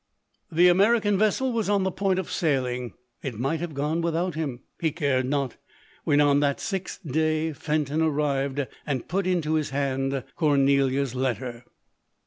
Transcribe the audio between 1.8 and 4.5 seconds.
the point of sail ing— it might have gone without